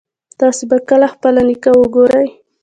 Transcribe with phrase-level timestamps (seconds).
[0.39, 2.27] تاسو به کله خپل نیکه وګورئ